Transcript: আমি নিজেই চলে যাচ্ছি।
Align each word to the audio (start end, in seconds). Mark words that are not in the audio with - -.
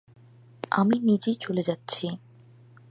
আমি 0.71 0.95
নিজেই 0.99 1.35
চলে 1.35 1.63
যাচ্ছি। 1.63 2.05